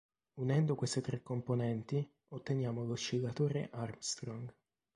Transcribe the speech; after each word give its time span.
Unendo 0.39 0.73
queste 0.73 0.99
tre 0.99 1.21
componenti 1.21 2.11
otteniamo 2.29 2.83
l'oscillatore 2.83 3.69
Armstrong. 3.71 4.51